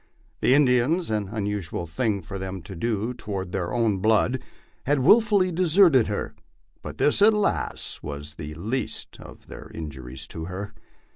The 0.39 0.55
In 0.55 0.65
dians, 0.65 1.11
an 1.15 1.27
unusual 1.27 1.85
thing 1.85 2.23
for 2.23 2.39
them 2.39 2.63
to 2.63 2.75
do 2.75 3.13
toward 3.13 3.51
their 3.51 3.71
own 3.71 3.99
blood, 3.99 4.39
had 4.87 5.01
wilfully 5.01 5.51
deserted 5.51 6.07
her; 6.07 6.33
but 6.81 6.97
this, 6.97 7.21
alas! 7.21 7.99
was 8.01 8.33
the 8.33 8.55
least 8.55 9.19
of 9.19 9.45
their 9.45 9.69
injuries 9.71 10.25
to 10.29 10.45
her. 10.45 10.73